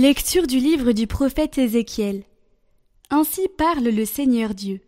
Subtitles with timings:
[0.00, 2.24] Lecture du livre du prophète Ézéchiel.
[3.10, 4.80] Ainsi parle le Seigneur Dieu.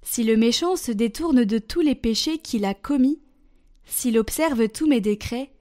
[0.00, 3.20] Si le méchant se détourne de tous les péchés qu'il a commis,
[3.84, 5.52] s'il observe tous mes décrets,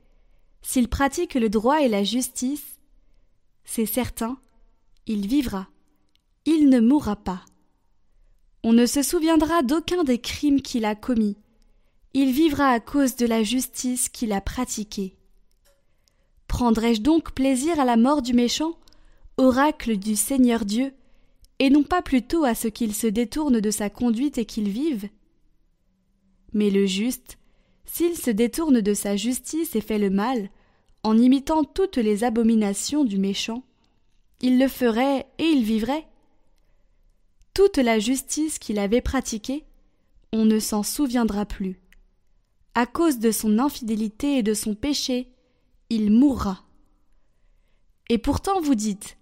[0.61, 2.79] s'il pratique le droit et la justice,
[3.65, 4.37] c'est certain,
[5.07, 5.67] il vivra,
[6.45, 7.43] il ne mourra pas.
[8.63, 11.35] On ne se souviendra d'aucun des crimes qu'il a commis,
[12.13, 15.17] il vivra à cause de la justice qu'il a pratiquée.
[16.53, 18.77] Prendrai-je donc plaisir à la mort du méchant,
[19.37, 20.93] oracle du Seigneur Dieu,
[21.57, 25.09] et non pas plutôt à ce qu'il se détourne de sa conduite et qu'il vive?
[26.53, 27.39] Mais le juste,
[27.85, 30.51] s'il se détourne de sa justice et fait le mal,
[31.01, 33.63] en imitant toutes les abominations du méchant,
[34.39, 36.05] il le ferait et il vivrait.
[37.55, 39.65] Toute la justice qu'il avait pratiquée,
[40.31, 41.81] on ne s'en souviendra plus.
[42.75, 45.32] À cause de son infidélité et de son péché,
[45.99, 46.63] mourra.
[48.09, 49.17] Et pourtant vous dites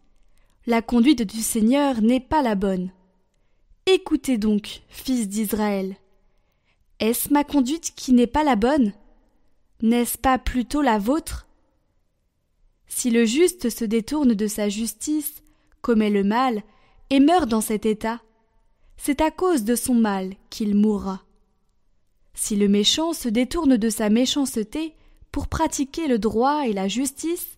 [0.66, 2.92] La conduite du Seigneur n'est pas la bonne.
[3.86, 5.96] Écoutez donc, fils d'Israël.
[7.00, 8.94] Est-ce ma conduite qui n'est pas la bonne?
[9.82, 11.48] N'est-ce pas plutôt la vôtre?
[12.88, 15.42] Si le juste se détourne de sa justice,
[15.82, 16.64] commet le mal,
[17.10, 18.22] et meurt dans cet état,
[18.98, 21.24] c'est à cause de son mal qu'il mourra.
[22.34, 24.96] Si le méchant se détourne de sa méchanceté
[25.32, 27.58] pour pratiquer le droit et la justice,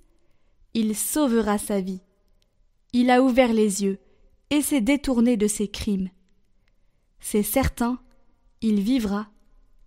[0.73, 2.02] il sauvera sa vie.
[2.93, 3.99] Il a ouvert les yeux
[4.49, 6.09] et s'est détourné de ses crimes.
[7.19, 7.99] C'est certain,
[8.62, 9.28] il vivra,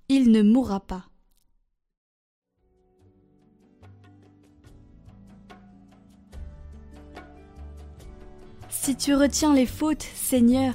[0.08, 1.04] il ne mourra pas.
[8.68, 10.74] Si tu retiens les fautes, Seigneur,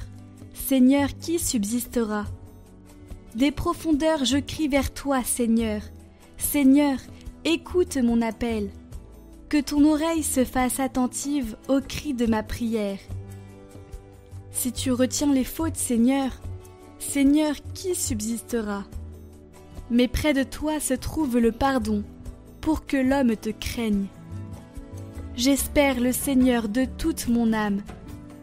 [0.54, 2.26] Seigneur, qui subsistera?
[3.34, 5.82] Des profondeurs je crie vers toi, Seigneur,
[6.42, 6.98] Seigneur,
[7.46, 8.68] écoute mon appel.
[9.48, 12.98] Que ton oreille se fasse attentive au cri de ma prière.
[14.50, 16.30] Si tu retiens les fautes, Seigneur,
[16.98, 18.84] Seigneur, qui subsistera?
[19.90, 22.02] Mais près de toi se trouve le pardon,
[22.60, 24.06] pour que l'homme te craigne.
[25.34, 27.80] J'espère le Seigneur de toute mon âme.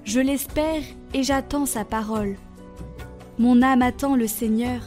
[0.03, 0.81] Je l'espère
[1.13, 2.37] et j'attends sa parole.
[3.37, 4.81] Mon âme attend le Seigneur,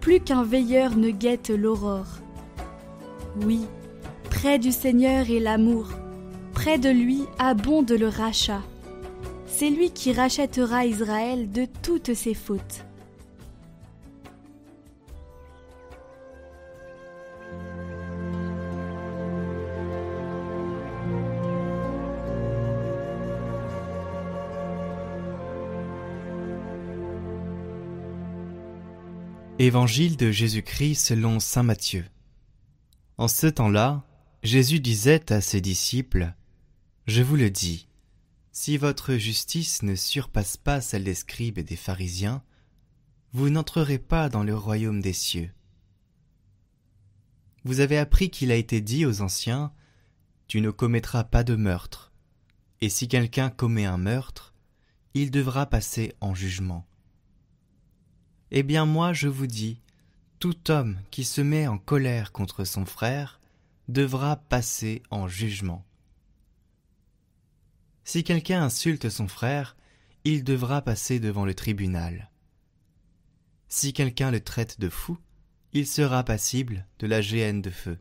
[0.00, 2.18] plus qu'un veilleur ne guette l'aurore.
[3.44, 3.60] Oui,
[4.30, 5.88] près du Seigneur est l'amour,
[6.52, 8.62] près de lui abonde le rachat.
[9.46, 12.84] C'est lui qui rachètera Israël de toutes ses fautes.
[29.60, 32.04] Évangile de Jésus-Christ selon Saint Matthieu.
[33.18, 34.04] En ce temps-là,
[34.44, 36.34] Jésus disait à ses disciples,
[37.08, 37.88] Je vous le dis,
[38.52, 42.44] si votre justice ne surpasse pas celle des scribes et des pharisiens,
[43.32, 45.50] vous n'entrerez pas dans le royaume des cieux.
[47.64, 49.72] Vous avez appris qu'il a été dit aux anciens,
[50.46, 52.12] Tu ne commettras pas de meurtre,
[52.80, 54.54] et si quelqu'un commet un meurtre,
[55.14, 56.86] il devra passer en jugement.
[58.52, 59.82] Eh bien moi je vous dis,
[60.38, 63.40] tout homme qui se met en colère contre son frère
[63.88, 65.84] devra passer en jugement.
[68.04, 69.76] Si quelqu'un insulte son frère,
[70.24, 72.30] il devra passer devant le tribunal.
[73.68, 75.18] Si quelqu'un le traite de fou,
[75.72, 77.98] il sera passible de la géhenne de feu.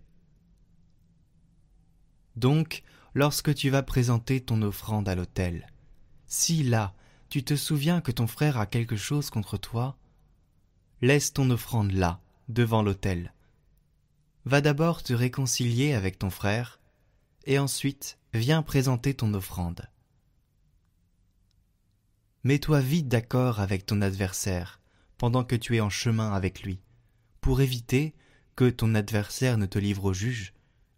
[2.36, 2.84] Donc,
[3.14, 5.68] lorsque tu vas présenter ton offrande à l'autel,
[6.28, 6.94] si là
[7.30, 9.98] tu te souviens que ton frère a quelque chose contre toi,
[11.02, 13.34] laisse ton offrande là, devant l'autel.
[14.46, 16.80] Va d'abord te réconcilier avec ton frère,
[17.46, 19.90] et ensuite viens présenter ton offrande.
[22.44, 24.80] Mets-toi vite d'accord avec ton adversaire
[25.18, 26.80] pendant que tu es en chemin avec lui,
[27.42, 28.16] pour éviter
[28.56, 30.54] que ton adversaire ne te livre au juge,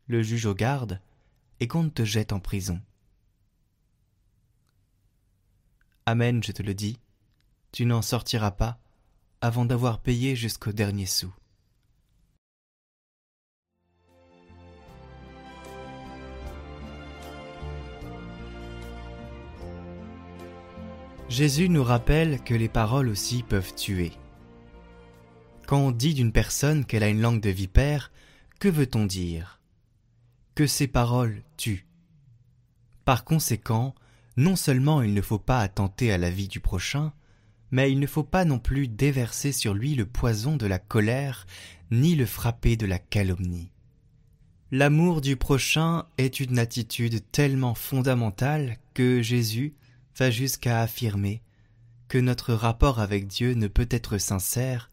[0.07, 1.01] le juge au garde,
[1.59, 2.81] et qu'on ne te jette en prison.
[6.05, 6.99] Amen, je te le dis,
[7.71, 8.79] tu n'en sortiras pas
[9.41, 11.33] avant d'avoir payé jusqu'au dernier sou.
[21.29, 24.11] Jésus nous rappelle que les paroles aussi peuvent tuer.
[25.67, 28.11] Quand on dit d'une personne qu'elle a une langue de vipère,
[28.59, 29.61] que veut-on dire?
[30.55, 31.87] Que ces paroles tuent.
[33.05, 33.93] Par conséquent,
[34.37, 37.13] non seulement il ne faut pas attenter à la vie du prochain,
[37.71, 41.45] mais il ne faut pas non plus déverser sur lui le poison de la colère,
[41.91, 43.71] ni le frapper de la calomnie.
[44.71, 49.73] L'amour du prochain est une attitude tellement fondamentale que Jésus
[50.15, 51.41] va jusqu'à affirmer
[52.07, 54.91] que notre rapport avec Dieu ne peut être sincère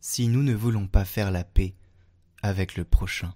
[0.00, 1.74] si nous ne voulons pas faire la paix
[2.42, 3.34] avec le prochain.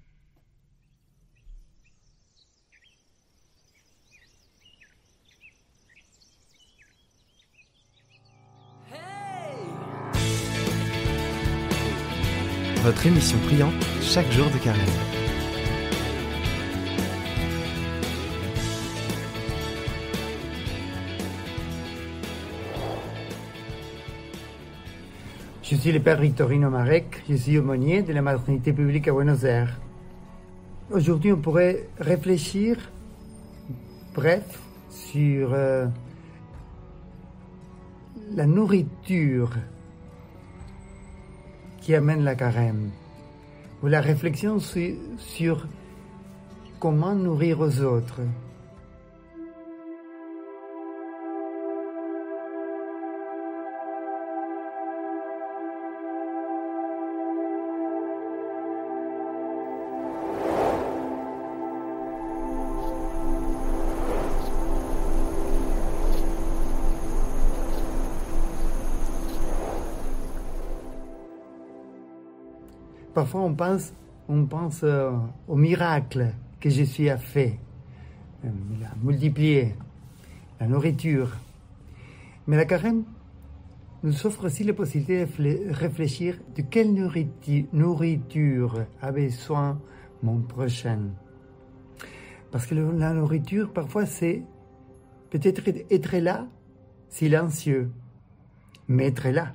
[12.82, 14.81] Votre émission priante chaque jour de carême.
[25.62, 29.44] Je suis le père Victorino Marek, je suis aumônier de la maternité publique à Buenos
[29.44, 29.79] Aires.
[30.90, 32.90] Aujourd'hui, on pourrait réfléchir,
[34.12, 34.58] bref,
[34.90, 35.87] sur euh,
[38.34, 39.50] la nourriture
[41.82, 42.90] qui amène la carême,
[43.82, 45.67] ou la réflexion sur,
[46.79, 48.20] comment nourrir aux autres.
[73.14, 73.93] Parfois, on pense,
[74.29, 75.11] on pense euh,
[75.47, 77.59] au miracle que Jésus a fait.
[78.44, 79.75] Euh, il a multiplié
[80.59, 81.37] la nourriture.
[82.47, 83.05] Mais la carême
[84.03, 86.93] nous offre aussi la possibilité de réfléchir de quelle
[87.73, 89.79] nourriture a besoin
[90.23, 91.11] mon prochain.
[92.50, 94.43] Parce que la nourriture, parfois, c'est
[95.31, 96.47] peut-être être là,
[97.08, 97.91] silencieux,
[98.88, 99.55] mais être là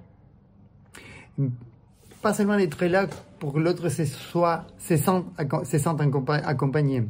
[2.21, 3.07] pas seulement d'être là
[3.39, 5.25] pour que l'autre se, soit, se sente,
[5.65, 7.03] se sente accompagné,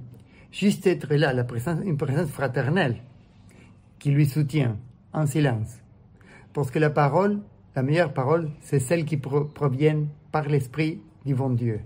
[0.51, 2.97] juste être là, la présence, une présence fraternelle
[3.99, 4.77] qui lui soutient
[5.13, 5.79] en silence.
[6.53, 7.39] Parce que la parole,
[7.75, 11.81] la meilleure parole, c'est celle qui provient par l'Esprit du bon Dieu.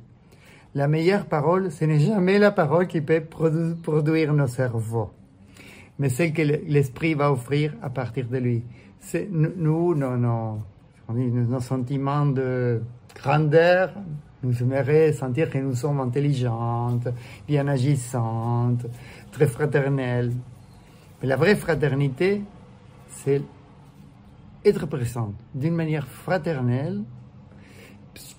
[0.74, 5.12] La meilleure parole, ce n'est jamais la parole qui peut produire nos cerveaux,
[6.00, 8.64] mais celle que l'Esprit va offrir à partir de lui.
[9.30, 10.60] Nous, nos, nos,
[11.10, 12.82] nos sentiments de
[13.16, 13.94] grandeur
[14.44, 17.08] nous aimerait sentir que nous sommes intelligentes,
[17.48, 18.86] bien agissantes,
[19.32, 20.34] très fraternelles.
[21.22, 22.42] Mais la vraie fraternité,
[23.08, 23.42] c'est
[24.66, 27.04] être présente d'une manière fraternelle,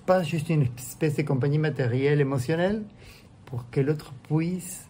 [0.05, 2.83] pas juste une espèce de compagnie matérielle, émotionnelle,
[3.45, 4.89] pour que l'autre puisse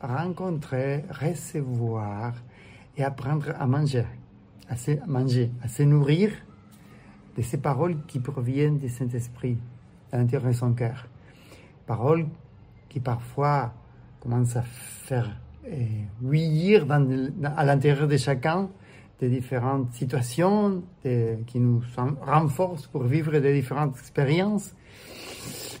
[0.00, 2.34] rencontrer, recevoir
[2.96, 4.06] et apprendre à manger,
[4.68, 6.30] à se manger, à se nourrir
[7.36, 9.58] de ces paroles qui proviennent du Saint-Esprit
[10.12, 11.08] à l'intérieur de son cœur.
[11.86, 12.26] Paroles
[12.88, 13.72] qui parfois
[14.20, 15.36] commencent à faire
[16.22, 18.68] huillir à l'intérieur de chacun
[19.20, 21.82] des différentes situations qui nous
[22.22, 24.74] renforcent pour vivre des différentes expériences,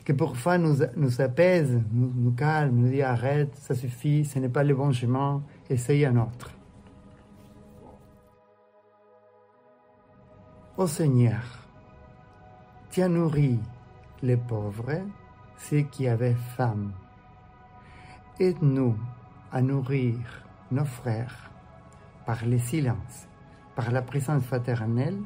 [0.04, 4.48] que parfois nous, nous apaisent, nous, nous calment, nous disent arrête, ça suffit, ce n'est
[4.48, 6.50] pas le bon chemin, essaye un autre.
[10.76, 11.40] Ô Seigneur,
[12.90, 13.60] tu as nourri
[14.22, 15.02] les pauvres,
[15.56, 16.90] ceux qui avaient faim.
[18.40, 18.96] Aide-nous
[19.52, 20.16] à nourrir
[20.72, 21.48] nos frères
[22.26, 23.28] par le silence,
[23.76, 25.20] par la présence fraternelle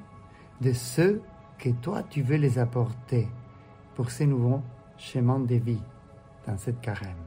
[0.60, 1.22] de ceux
[1.56, 3.26] que toi tu veux les apporter
[3.94, 4.62] pour ces nouveaux
[4.98, 5.82] chemins de vie
[6.46, 7.24] dans cette carême.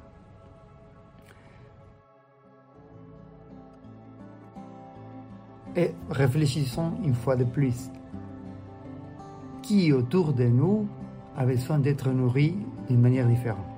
[5.76, 7.90] Et réfléchissons une fois de plus
[9.62, 10.88] qui autour de nous
[11.38, 12.56] a besoin d'être nourri
[12.90, 13.71] d'une manière différente.